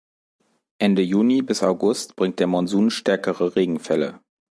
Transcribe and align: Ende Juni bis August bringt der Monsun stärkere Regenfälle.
Ende 0.79 1.03
Juni 1.03 1.43
bis 1.43 1.61
August 1.61 2.15
bringt 2.15 2.39
der 2.39 2.47
Monsun 2.47 2.89
stärkere 2.89 3.55
Regenfälle. 3.55 4.19